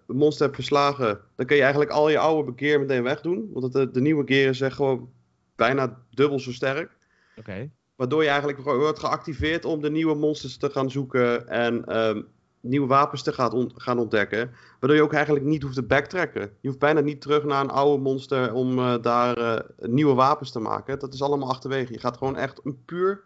uh, 0.08 0.16
monster 0.16 0.44
hebt 0.44 0.56
verslagen, 0.56 1.20
dan 1.34 1.46
kun 1.46 1.56
je 1.56 1.62
eigenlijk 1.62 1.90
al 1.90 2.08
je 2.08 2.18
oude 2.18 2.52
gear 2.56 2.80
meteen 2.80 3.02
wegdoen. 3.02 3.50
Want 3.52 3.72
de, 3.72 3.90
de 3.90 4.00
nieuwe 4.00 4.22
gear 4.26 4.48
is 4.48 4.60
echt 4.60 4.76
gewoon 4.76 5.10
bijna 5.56 5.98
dubbel 6.10 6.40
zo 6.40 6.52
sterk. 6.52 6.90
Oké. 7.30 7.50
Okay. 7.50 7.70
Waardoor 7.96 8.22
je 8.22 8.28
eigenlijk 8.28 8.60
wordt 8.60 8.98
geactiveerd 8.98 9.64
om 9.64 9.80
de 9.80 9.90
nieuwe 9.90 10.14
monsters 10.14 10.56
te 10.56 10.70
gaan 10.70 10.90
zoeken. 10.90 11.48
En 11.48 11.98
um, 11.98 12.26
nieuwe 12.60 12.86
wapens 12.86 13.22
te 13.22 13.32
gaat 13.32 13.54
on- 13.54 13.72
gaan 13.74 13.98
ontdekken. 13.98 14.50
Waardoor 14.80 14.98
je 14.98 15.04
ook 15.04 15.12
eigenlijk 15.12 15.44
niet 15.44 15.62
hoeft 15.62 15.74
te 15.74 15.82
backtracken. 15.82 16.50
Je 16.60 16.68
hoeft 16.68 16.80
bijna 16.80 17.00
niet 17.00 17.20
terug 17.20 17.44
naar 17.44 17.60
een 17.60 17.70
oude 17.70 18.02
monster 18.02 18.52
om 18.52 18.78
eh, 18.78 18.94
daar 19.00 19.36
eh, 19.36 19.88
nieuwe 19.88 20.14
wapens 20.14 20.52
te 20.52 20.60
maken. 20.60 20.98
Dat 20.98 21.14
is 21.14 21.22
allemaal 21.22 21.48
achterwege. 21.48 21.92
Je 21.92 21.98
gaat 21.98 22.16
gewoon 22.16 22.36
echt 22.36 22.60
een 22.64 22.84
puur 22.84 23.22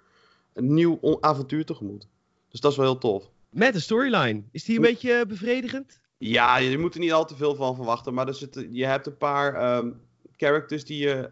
een 0.52 0.74
nieuw 0.74 0.98
on- 1.00 1.18
avontuur 1.20 1.64
tegemoet. 1.64 2.08
Dus 2.48 2.60
dat 2.60 2.70
is 2.70 2.76
wel 2.76 2.86
heel 2.86 2.98
tof. 2.98 3.30
Met 3.50 3.72
de 3.72 3.80
storyline. 3.80 4.42
Is 4.50 4.64
die 4.64 4.76
een 4.76 4.82
beetje 4.82 5.12
eh, 5.12 5.26
bevredigend? 5.26 6.00
Ja, 6.18 6.56
je 6.56 6.78
moet 6.78 6.94
er 6.94 7.00
niet 7.00 7.12
al 7.12 7.24
te 7.26 7.36
veel 7.36 7.54
van 7.54 7.74
verwachten. 7.74 8.14
Maar 8.14 8.28
er 8.28 8.34
zitten, 8.34 8.74
je 8.74 8.86
hebt 8.86 9.06
een 9.06 9.16
paar 9.16 9.54
ehm, 9.54 9.90
characters 10.36 10.84
die 10.84 10.98
je 10.98 11.30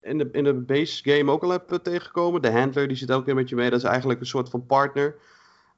in 0.00 0.18
de, 0.18 0.28
in 0.32 0.44
de 0.44 0.54
base 0.54 1.02
game 1.02 1.32
ook 1.32 1.42
al 1.42 1.50
hebt 1.50 1.72
eh, 1.72 1.78
tegengekomen. 1.78 2.42
De 2.42 2.50
handler 2.50 2.88
die 2.88 2.96
zit 2.96 3.12
ook 3.12 3.28
een 3.28 3.34
met 3.34 3.48
je 3.48 3.54
mee. 3.54 3.70
Dat 3.70 3.78
is 3.78 3.84
eigenlijk 3.84 4.20
een 4.20 4.26
soort 4.26 4.48
van 4.48 4.66
partner. 4.66 5.16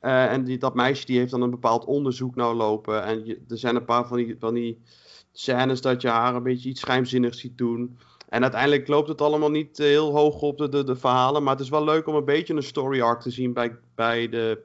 Eh, 0.01 0.33
en 0.33 0.45
die, 0.45 0.59
dat 0.59 0.75
meisje 0.75 1.07
die 1.07 1.19
heeft 1.19 1.31
dan 1.31 1.43
een 1.43 1.51
bepaald 1.51 1.85
onderzoek 1.85 2.35
nou 2.35 2.55
lopen. 2.55 3.05
En 3.05 3.27
je, 3.27 3.41
er 3.49 3.59
zijn 3.59 3.77
een 3.77 3.85
paar 3.85 4.07
van 4.07 4.17
die, 4.17 4.37
van 4.39 4.55
die 4.55 4.81
scènes 5.33 5.81
dat 5.81 6.03
je 6.03 6.09
haar 6.09 6.35
een 6.35 6.43
beetje 6.43 6.69
iets 6.69 6.83
geheimzinnigs 6.83 7.39
ziet 7.41 7.59
doen. 7.59 7.99
En 8.33 8.43
uiteindelijk 8.43 8.89
loopt 8.89 9.09
het 9.09 9.21
allemaal 9.21 9.51
niet 9.51 9.79
eh, 9.79 9.87
heel 9.87 10.13
hoog 10.13 10.41
op 10.41 10.59
de, 10.59 10.69
de, 10.69 10.85
de 10.85 10.97
verhalen. 10.97 11.43
Maar 11.43 11.53
het 11.53 11.63
is 11.63 11.69
wel 11.69 11.85
leuk 11.85 12.07
om 12.07 12.15
een 12.15 12.25
beetje 12.25 12.55
een 12.55 12.63
story 12.63 13.01
arc 13.01 13.21
te 13.21 13.31
zien 13.31 13.53
bij, 13.53 13.77
bij 13.95 14.29
de 14.29 14.59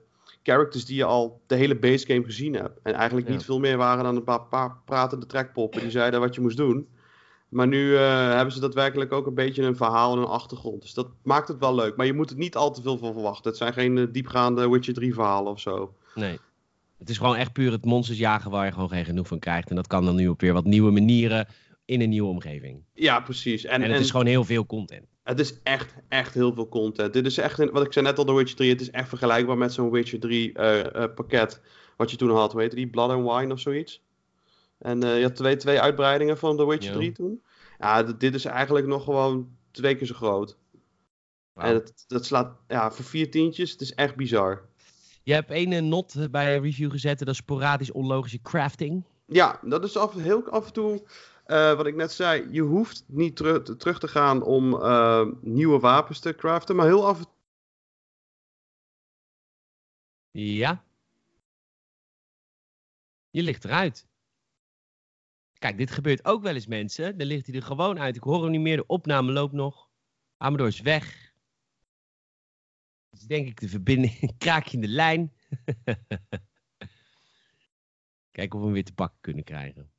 characters 0.44 0.86
die 0.86 0.96
je 0.96 1.04
al 1.04 1.42
de 1.48 1.56
hele 1.56 1.76
base 1.76 2.06
game 2.06 2.24
gezien 2.24 2.54
hebt. 2.54 2.80
En 2.84 2.94
eigenlijk 2.94 3.28
Ja. 3.28 3.34
niet 3.34 3.44
veel 3.44 3.60
meer 3.60 3.78
waren 3.78 4.04
dan 4.04 4.16
een 4.16 4.24
paar, 4.24 4.42
paar 4.42 4.78
pratende 4.86 5.26
trekpoppen 5.26 5.82
die 5.82 5.92
zeiden 5.92 6.20
wat 6.20 6.36
je 6.36 6.42
moest 6.42 6.58
doen. 6.58 6.88
Maar 7.50 7.68
nu 7.68 7.96
eh, 7.96 8.34
hebben 8.34 8.54
ze 8.54 8.60
daadwerkelijk 8.60 9.12
ook 9.12 9.28
een 9.28 9.34
beetje 9.34 9.64
een 9.64 9.76
verhaal 9.76 10.14
en 10.14 10.20
een 10.20 10.26
achtergrond. 10.28 10.82
Dus 10.82 10.94
dat 10.94 11.08
maakt 11.24 11.48
het 11.48 11.60
wel 11.60 11.76
leuk. 11.76 11.96
Maar 11.96 12.06
je 12.06 12.14
moet 12.14 12.30
er 12.30 12.38
niet 12.38 12.56
al 12.56 12.72
te 12.72 12.82
veel 12.82 12.98
van 12.98 13.14
verwachten. 13.14 13.50
Het 13.50 13.58
zijn 13.58 13.74
geen 13.74 13.98
eh, 13.98 14.06
diepgaande 14.12 14.70
Witcher 14.70 14.94
3 14.94 15.14
verhalen 15.14 15.52
of 15.52 15.60
zo. 15.60 15.94
Nee. 16.16 16.40
Het 16.98 17.10
is 17.10 17.18
gewoon 17.18 17.36
echt 17.36 17.54
puur 17.54 17.72
het 17.72 17.86
monsters 17.86 18.18
jagen 18.18 18.52
waar 18.52 18.66
je 18.66 18.72
gewoon 18.72 18.90
geen 18.90 19.06
genoeg 19.06 19.28
van 19.28 19.40
krijgt. 19.40 19.70
En 19.70 19.76
dat 19.76 19.88
kan 19.88 20.06
dan 20.06 20.16
nu 20.16 20.28
op 20.28 20.42
weer 20.42 20.54
wat 20.54 20.66
nieuwe 20.66 20.92
manieren 20.92 21.48
in 21.88 22.02
een 22.02 22.10
nieuwe 22.10 22.30
omgeving. 22.30 22.84
Ja, 22.94 23.20
precies. 23.20 23.64
En, 23.66 23.72
En, 23.72 23.82
en 23.82 23.92
het 23.92 24.02
is 24.02 24.12
gewoon 24.12 24.26
heel 24.26 24.44
veel 24.44 24.66
content. 24.66 25.06
het 25.24 25.40
is 25.40 25.62
echt, 25.64 25.94
echt 26.08 26.34
heel 26.34 26.54
veel 26.54 26.70
content. 26.70 27.14
Dit 27.14 27.26
is 27.26 27.38
echt, 27.38 27.58
wat 27.58 27.86
ik 27.86 27.94
zei 27.94 28.06
net 28.06 28.18
al, 28.18 28.26
The 28.26 28.34
Witcher 28.34 28.56
3. 28.56 28.70
Het 28.70 28.82
is 28.82 28.90
echt 28.92 29.10
vergelijkbaar 29.10 29.58
met 29.58 29.74
zo'n 29.74 29.92
Witcher 29.92 30.20
3 30.20 30.54
eh, 30.54 31.04
eh, 31.04 31.14
pakket. 31.14 31.62
Wat 31.98 32.12
je 32.12 32.18
toen 32.18 32.30
had, 32.30 32.54
weet 32.54 32.70
je 32.70 32.76
die? 32.76 32.88
Blood 32.88 33.10
and 33.10 33.32
Wine 33.32 33.54
of 33.54 33.60
zoiets. 33.60 34.04
En 34.78 35.04
eh, 35.04 35.18
je 35.18 35.24
had 35.24 35.36
twee, 35.36 35.56
twee 35.56 35.82
uitbreidingen 35.82 36.38
van 36.38 36.58
The 36.58 36.68
Witcher 36.68 36.92
Ja. 36.92 36.98
3 36.98 37.12
toen. 37.12 37.42
Ja, 37.80 38.04
dit 38.04 38.36
is 38.36 38.46
eigenlijk 38.46 38.88
nog 38.88 39.04
gewoon 39.04 39.50
twee 39.72 39.96
keer 39.96 40.08
zo 40.08 40.16
groot. 40.16 40.58
En 41.56 41.74
dat, 41.74 42.06
dat 42.08 42.26
slaat, 42.26 42.58
ja, 42.68 42.92
voor 42.92 43.06
vier 43.06 43.32
tientjes, 43.32 43.72
het 43.72 43.82
is 43.82 43.94
echt 43.94 44.16
bizar. 44.16 44.66
Je 45.24 45.34
hebt 45.34 45.52
één 45.52 45.88
not 45.88 46.28
bij 46.32 46.56
een 46.56 46.62
review 46.62 46.92
gezet. 46.92 47.20
Dat 47.20 47.28
is 47.28 47.38
sporadisch 47.38 47.92
onlogische 47.92 48.42
crafting. 48.42 49.04
Ja, 49.26 49.60
dat 49.64 49.84
is 49.84 49.98
af, 49.98 50.14
heel 50.14 50.50
af 50.50 50.66
en 50.66 50.74
toe, 50.74 51.04
eh, 51.48 51.76
wat 51.76 51.86
ik 51.88 51.96
net 51.96 52.12
zei, 52.12 52.48
je 52.52 52.62
hoeft 52.62 53.04
niet 53.08 53.36
teru- 53.36 53.64
te- 53.64 53.76
terug 53.76 54.00
te 54.00 54.08
gaan 54.08 54.44
om 54.44 54.74
eh, 54.74 55.26
nieuwe 55.42 55.80
wapens 55.80 56.20
te 56.20 56.36
craften, 56.36 56.76
maar 56.76 56.86
heel 56.86 57.08
af 57.08 57.20
en 57.20 57.26
Ja. 60.32 60.86
Je 63.30 63.44
ligt 63.44 63.66
eruit. 63.66 64.08
Kijk, 65.54 65.78
dit 65.78 65.92
gebeurt 65.92 66.26
ook 66.26 66.42
wel 66.42 66.54
eens, 66.54 66.68
mensen. 66.68 67.18
Dan 67.18 67.28
ligt 67.28 67.46
hij 67.48 67.56
er 67.56 67.64
gewoon 67.64 68.00
uit. 68.00 68.16
Ik 68.16 68.24
hoor 68.24 68.42
hem 68.42 68.52
niet 68.52 68.62
meer. 68.62 68.78
De 68.78 68.86
opname 68.88 69.32
loopt 69.32 69.54
nog. 69.54 69.90
Amador 70.38 70.68
is 70.68 70.82
weg. 70.82 71.34
Dus 73.10 73.20
denk 73.22 73.48
ik 73.48 73.60
de 73.60 73.70
verbinding. 73.70 74.38
Kraakje 74.38 74.74
in 74.74 74.82
de 74.82 74.88
lijn. 74.88 75.34
Kijken 78.32 78.56
of 78.56 78.60
we 78.60 78.66
hem 78.66 78.74
weer 78.74 78.84
te 78.86 78.94
pakken 78.94 79.20
kunnen 79.22 79.44
krijgen. 79.44 79.92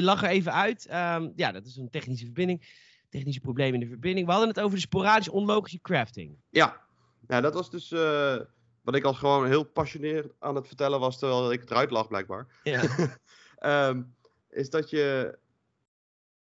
Je 0.00 0.06
lag 0.06 0.22
er 0.22 0.28
even 0.28 0.52
uit. 0.52 0.86
Ehm, 0.86 1.30
ja, 1.36 1.52
dat 1.52 1.66
is 1.66 1.76
een 1.76 1.90
technische 1.90 2.24
verbinding. 2.24 2.68
Technische 3.08 3.40
probleem 3.40 3.74
in 3.74 3.80
de 3.80 3.86
verbinding. 3.86 4.26
We 4.26 4.32
hadden 4.32 4.50
het 4.50 4.60
over 4.60 4.74
de 4.74 4.82
sporadisch 4.82 5.28
onlogische 5.28 5.80
crafting. 5.80 6.36
Ja, 6.50 6.80
ja 7.28 7.40
dat 7.40 7.54
was 7.54 7.70
dus 7.70 7.92
eh, 7.92 8.36
wat 8.82 8.94
ik 8.94 9.04
al 9.04 9.14
gewoon 9.14 9.46
heel 9.46 9.64
passioneerd 9.64 10.32
aan 10.38 10.54
het 10.54 10.66
vertellen 10.66 11.00
was, 11.00 11.18
terwijl 11.18 11.52
ik 11.52 11.70
eruit 11.70 11.90
lag 11.90 12.08
blijkbaar. 12.08 12.46
Ja. 12.62 12.82
Ehm, 13.58 14.02
is 14.50 14.70
dat 14.70 14.90
je 14.90 15.38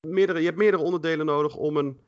meerdere, 0.08 0.40
je 0.40 0.46
hebt 0.46 0.58
meerdere 0.58 0.84
onderdelen 0.84 1.26
nodig 1.26 1.56
om 1.56 1.78
een 1.78 2.00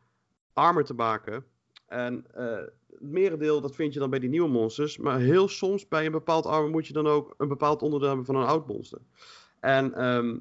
armor 0.54 0.84
te 0.84 0.94
maken. 0.94 1.46
En 1.88 2.26
eh, 2.34 2.46
het 2.90 3.02
merendeel, 3.02 3.62
dat 3.62 3.76
vind 3.76 3.94
je 3.94 4.00
dan 4.00 4.10
bij 4.10 4.20
die 4.20 4.30
nieuwe 4.30 4.50
monsters. 4.50 4.98
Maar 4.98 5.20
heel 5.20 5.48
soms 5.48 5.88
bij 5.88 6.06
een 6.06 6.12
bepaald 6.12 6.46
armor 6.46 6.70
moet 6.70 6.88
je 6.88 6.94
dan 6.94 7.08
ook 7.08 7.34
een 7.38 7.48
bepaald 7.48 7.82
onderdeel 7.82 8.08
hebben 8.08 8.26
van 8.26 8.36
een 8.36 8.48
oud 8.48 8.68
monster. 8.68 9.00
En 9.60 9.94
ehm, 9.94 10.30
eh, 10.30 10.36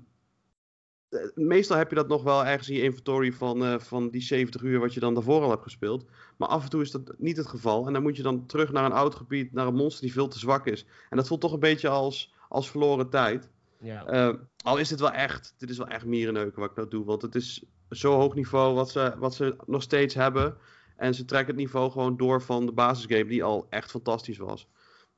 meestal 1.34 1.76
heb 1.76 1.88
je 1.88 1.94
dat 1.94 2.08
nog 2.08 2.22
wel 2.22 2.44
ergens 2.46 2.68
in 2.68 2.76
je 2.76 2.82
inventory 2.82 3.32
van, 3.32 3.64
eh, 3.64 3.78
van 3.78 4.10
die 4.10 4.22
70 4.22 4.62
uur 4.62 4.80
wat 4.80 4.94
je 4.94 5.00
dan 5.00 5.14
daarvoor 5.14 5.42
al 5.42 5.50
hebt 5.50 5.62
gespeeld. 5.62 6.04
Maar 6.36 6.48
af 6.48 6.64
en 6.64 6.70
toe 6.70 6.82
is 6.82 6.90
dat 6.90 7.14
niet 7.18 7.36
het 7.36 7.46
geval. 7.46 7.86
En 7.86 7.92
dan 7.92 8.02
moet 8.02 8.16
je 8.16 8.22
dan 8.22 8.46
terug 8.46 8.72
naar 8.72 8.84
een 8.84 8.92
oud 8.92 9.14
gebied, 9.14 9.52
naar 9.52 9.66
een 9.66 9.74
monster 9.74 10.02
die 10.02 10.12
veel 10.12 10.28
te 10.28 10.38
zwak 10.38 10.66
is. 10.66 10.86
En 11.10 11.16
dat 11.16 11.26
voelt 11.26 11.40
toch 11.40 11.52
een 11.52 11.60
beetje 11.60 11.88
als, 11.88 12.34
als 12.48 12.70
verloren 12.70 13.10
tijd. 13.10 13.48
ja. 13.78 14.06
Eh, 14.06 14.34
al 14.64 14.76
is 14.76 14.88
dit 14.88 15.00
wel 15.00 15.12
echt, 15.12 15.54
dit 15.58 15.70
is 15.70 15.78
wel 15.78 15.88
echt 15.88 16.04
mierenneuken 16.04 16.60
wat 16.60 16.70
ik 16.70 16.76
nou 16.76 16.88
doe. 16.88 17.04
Want 17.04 17.22
het 17.22 17.34
is 17.34 17.64
zo 17.90 18.12
hoog 18.12 18.34
niveau 18.34 18.74
wat 18.74 18.90
ze, 18.90 19.14
wat 19.18 19.34
ze 19.34 19.56
nog 19.66 19.82
steeds 19.82 20.14
hebben. 20.14 20.56
En 20.96 21.14
ze 21.14 21.24
trekken 21.24 21.54
het 21.54 21.62
niveau 21.62 21.90
gewoon 21.90 22.16
door 22.16 22.42
van 22.42 22.66
de 22.66 22.72
basisgame 22.72 23.26
die 23.26 23.44
al 23.44 23.66
echt 23.70 23.90
fantastisch 23.90 24.38
was. 24.38 24.68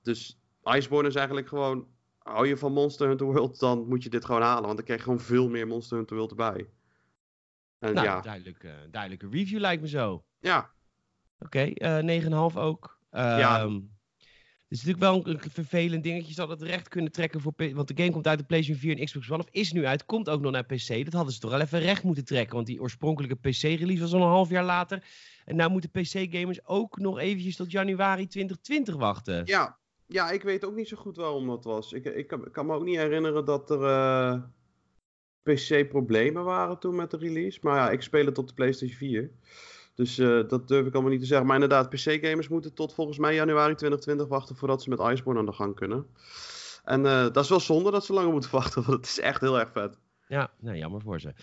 Dus 0.02 0.38
Iceborne 0.64 1.08
is 1.08 1.14
eigenlijk 1.14 1.48
gewoon, 1.48 1.86
hou 2.24 2.46
je 2.48 2.56
van 2.56 2.72
Monster 2.72 3.08
Hunter 3.08 3.26
World, 3.26 3.58
dan 3.58 3.88
moet 3.88 4.02
je 4.02 4.08
dit 4.10 4.24
gewoon 4.24 4.42
halen. 4.42 4.62
Want 4.62 4.76
dan 4.76 4.84
krijg 4.84 4.98
je 4.98 5.04
gewoon 5.04 5.20
veel 5.20 5.48
meer 5.48 5.66
Monster 5.66 5.96
Hunter 5.96 6.16
World 6.16 6.30
erbij. 6.30 6.68
En 7.78 7.94
nou, 7.94 8.06
ja, 8.06 8.20
duidelijk, 8.20 8.64
eh, 8.64 8.72
duidelijke 8.90 9.28
review 9.30 9.60
lijkt 9.60 9.82
me 9.82 9.88
zo. 9.88 10.24
ja, 10.38 10.72
Oké, 11.38 11.60
eh 11.60 11.98
9,5 12.52 12.56
ook. 12.56 12.98
Ja. 13.10 13.60
Ehm, 13.60 13.74
Het 13.74 14.82
is 14.82 14.84
natuurlijk 14.84 15.24
wel 15.24 15.34
een, 15.34 15.44
een 15.44 15.50
vervelend 15.50 16.02
dingetje. 16.02 16.28
Je 16.28 16.34
zal 16.34 16.48
het 16.48 16.62
recht 16.62 16.88
kunnen 16.88 17.12
trekken 17.12 17.40
voor... 17.40 17.52
Want 17.56 17.88
de 17.88 17.96
game 17.96 18.10
komt 18.10 18.26
uit 18.26 18.38
de 18.38 18.44
PlayStation 18.44 18.82
4 18.82 18.98
en 18.98 19.04
Xbox 19.04 19.30
One. 19.30 19.42
Of 19.42 19.48
is 19.50 19.72
nu 19.72 19.86
uit. 19.86 20.04
Komt 20.04 20.28
ook 20.28 20.40
nog 20.40 20.52
naar 20.52 20.64
PC. 20.64 21.04
Dat 21.04 21.12
hadden 21.12 21.32
ze 21.32 21.40
toch 21.40 21.50
wel 21.50 21.60
even 21.60 21.80
recht 21.80 22.02
moeten 22.02 22.24
trekken. 22.24 22.54
Want 22.54 22.66
die 22.66 22.80
oorspronkelijke 22.80 23.36
PC-release 23.36 24.00
was 24.00 24.12
al 24.12 24.20
een 24.22 24.28
half 24.28 24.48
jaar 24.48 24.64
later. 24.64 25.04
En 25.44 25.56
nou 25.56 25.70
moeten 25.70 25.90
PC-gamers 25.90 26.66
ook 26.66 26.98
nog 26.98 27.18
eventjes 27.18 27.56
tot 27.56 27.70
januari 27.70 28.26
2020 28.26 28.96
wachten. 28.96 29.42
ja. 29.46 29.78
Ja, 30.06 30.30
ik 30.30 30.42
weet 30.42 30.64
ook 30.64 30.74
niet 30.74 30.88
zo 30.88 30.96
goed 30.96 31.16
waarom 31.16 31.46
dat 31.46 31.64
was. 31.64 31.92
Ik, 31.92 32.04
ik, 32.04 32.26
kan, 32.26 32.46
ik 32.46 32.52
kan 32.52 32.66
me 32.66 32.74
ook 32.74 32.84
niet 32.84 32.96
herinneren 32.96 33.44
dat 33.44 33.70
er 33.70 33.82
eh, 33.82 34.42
PC-problemen 35.42 36.44
waren 36.44 36.78
toen 36.78 36.94
met 36.94 37.10
de 37.10 37.16
release. 37.16 37.58
Maar 37.62 37.76
ja, 37.76 37.90
ik 37.90 38.02
speel 38.02 38.26
het 38.26 38.38
op 38.38 38.48
de 38.48 38.54
PlayStation 38.54 38.98
4. 38.98 39.30
Dus 39.94 40.18
eh, 40.18 40.48
dat 40.48 40.68
durf 40.68 40.86
ik 40.86 40.92
allemaal 40.92 41.10
niet 41.12 41.20
te 41.20 41.26
zeggen. 41.26 41.46
Maar 41.46 41.54
inderdaad, 41.60 41.90
PC-gamers 41.90 42.48
moeten 42.48 42.74
tot 42.74 42.94
volgens 42.94 43.18
mij 43.18 43.34
januari 43.34 43.74
2020 43.74 44.28
wachten 44.28 44.56
voordat 44.56 44.82
ze 44.82 44.88
met 44.88 44.98
Iceborne 44.98 45.40
aan 45.40 45.46
de 45.46 45.52
gang 45.52 45.74
kunnen. 45.74 46.06
En 46.84 47.06
eh, 47.06 47.22
dat 47.22 47.44
is 47.44 47.48
wel 47.48 47.60
zonde 47.60 47.90
dat 47.90 48.04
ze 48.04 48.12
langer 48.12 48.32
moeten 48.32 48.50
wachten, 48.60 48.82
want 48.84 48.96
het 48.96 49.06
is 49.06 49.20
echt 49.20 49.40
heel 49.40 49.58
erg 49.58 49.72
vet. 49.72 49.98
Ja, 50.28 50.50
nou, 50.60 50.76
jammer 50.76 51.00
voor 51.00 51.20
ze. 51.20 51.34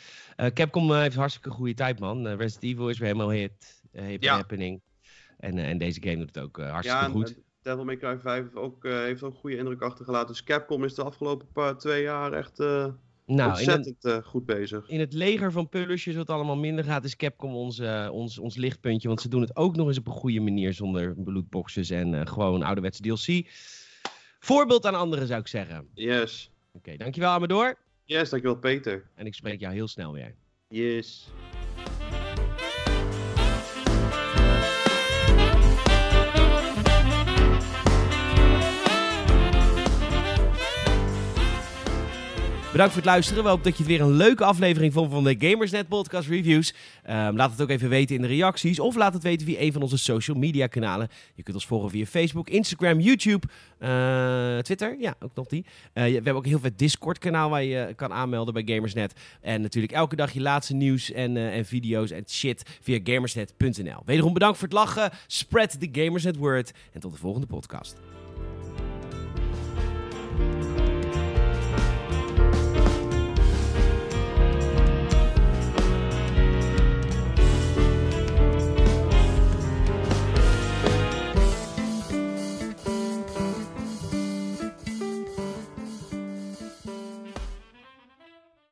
Capcom 0.53 0.93
heeft 0.93 1.15
hartstikke 1.15 1.49
goede 1.49 1.73
tijd, 1.73 1.99
man. 1.99 2.27
Resident 2.27 2.63
Evil 2.63 2.89
is 2.89 2.97
weer 2.97 3.07
helemaal 3.07 3.31
hit. 3.31 3.81
heeft 3.91 4.23
Ja. 4.23 4.35
happening. 4.35 4.81
En, 5.37 5.57
en 5.57 5.77
deze 5.77 6.01
game 6.01 6.17
doet 6.17 6.35
het 6.35 6.43
ook 6.43 6.57
hartstikke 6.57 6.99
Ja, 6.99 7.05
en, 7.05 7.11
goed. 7.11 7.35
Devil 7.61 7.83
May 7.83 7.97
Cry 7.97 8.17
5 8.19 8.43
heeft 8.43 8.55
ook, 8.55 8.85
eh, 8.85 8.91
heeft 8.91 9.23
ook 9.23 9.33
een 9.33 9.39
goede 9.39 9.57
indruk 9.57 9.81
achtergelaten. 9.81 10.27
Dus 10.27 10.43
Capcom 10.43 10.83
is 10.83 10.93
de 10.95 11.03
afgelopen 11.03 11.47
paar, 11.53 11.77
twee 11.77 12.01
jaar 12.03 12.33
echt 12.33 12.59
eh, 12.59 12.85
nou, 13.25 13.49
ontzettend 13.49 14.05
eh, 14.05 14.17
goed 14.17 14.45
bezig. 14.45 14.89
in 14.89 14.99
het 14.99 15.13
leger 15.13 15.51
van 15.51 15.69
publishers 15.69 16.15
wat 16.15 16.29
allemaal 16.29 16.55
minder 16.57 16.83
gaat, 16.83 17.03
is 17.03 17.15
Capcom 17.15 17.55
ons, 17.55 17.79
ons, 18.09 18.37
ons 18.39 18.55
lichtpuntje. 18.55 19.07
Want 19.07 19.21
ze 19.21 19.27
doen 19.29 19.41
het 19.41 19.55
ook 19.55 19.75
nog 19.75 19.87
eens 19.87 19.97
op 19.97 20.07
een 20.07 20.13
goede 20.13 20.39
manier 20.39 20.73
zonder 20.73 21.13
bloedboxes 21.15 21.89
en 21.89 22.27
gewoon 22.27 22.63
ouderwetse 22.63 23.01
DLC. 23.01 23.47
Voorbeeld 24.39 24.85
aan 24.85 24.95
anderen 24.95 25.27
zou 25.27 25.39
ik 25.39 25.47
zeggen. 25.47 25.77
Oké, 25.79 26.01
Yes. 26.01 26.51
dankjewel 26.97 27.29
Amador. 27.29 27.77
Yes, 28.05 28.29
dankjewel 28.29 28.57
Peter. 28.59 29.09
En 29.15 29.25
ik 29.25 29.33
spreek 29.33 29.59
jou 29.59 29.73
heel 29.73 29.87
snel 29.87 30.13
weer. 30.13 30.35
Yes. 30.67 31.29
Bedankt 42.71 42.93
voor 42.93 43.01
het 43.01 43.11
luisteren. 43.11 43.43
We 43.43 43.49
hopen 43.49 43.63
dat 43.63 43.77
je 43.77 43.83
het 43.83 43.91
weer 43.91 44.01
een 44.01 44.11
leuke 44.11 44.43
aflevering 44.43 44.93
vond 44.93 45.11
van 45.11 45.23
de 45.23 45.35
Gamersnet 45.39 45.87
Podcast 45.87 46.27
Reviews. 46.27 46.73
Ehm, 47.03 47.35
laat 47.35 47.51
het 47.51 47.61
ook 47.61 47.69
even 47.69 47.89
weten 47.89 48.15
in 48.15 48.21
de 48.21 48.27
reacties. 48.27 48.79
Of 48.79 48.95
laat 48.95 49.13
het 49.13 49.23
weten 49.23 49.47
via 49.47 49.59
een 49.59 49.71
van 49.71 49.81
onze 49.81 49.97
social 49.97 50.37
media 50.37 50.67
kanalen. 50.67 51.07
Je 51.35 51.43
kunt 51.43 51.55
ons 51.55 51.65
volgen 51.65 51.89
via 51.89 52.05
Facebook, 52.05 52.49
Instagram, 52.49 52.99
YouTube, 52.99 53.47
eh, 53.77 54.57
Twitter. 54.57 54.95
Ja, 54.99 55.15
ook 55.19 55.35
nog 55.35 55.47
die. 55.47 55.65
Eh, 55.93 56.03
we 56.03 56.11
hebben 56.11 56.35
ook 56.35 56.43
een 56.43 56.49
heel 56.49 56.59
vet 56.59 56.79
Discord 56.79 57.17
kanaal 57.17 57.49
waar 57.49 57.63
je 57.63 57.93
kan 57.95 58.13
aanmelden 58.13 58.53
bij 58.53 58.75
Gamersnet. 58.75 59.13
En 59.41 59.61
natuurlijk 59.61 59.93
elke 59.93 60.15
dag 60.15 60.31
je 60.31 60.41
laatste 60.41 60.73
nieuws 60.73 61.11
en, 61.11 61.37
eh, 61.37 61.57
en 61.57 61.65
video's 61.65 62.11
en 62.11 62.23
shit 62.27 62.77
via 62.81 62.99
gamersnet.nl. 63.03 64.01
Wederom 64.05 64.33
bedankt 64.33 64.57
voor 64.57 64.67
het 64.67 64.77
lachen. 64.77 65.11
Spread 65.27 65.79
the 65.79 65.89
Gamersnet 65.91 66.35
word. 66.35 66.71
En 66.93 66.99
tot 66.99 67.11
de 67.11 67.17
volgende 67.17 67.47
podcast. 67.47 67.95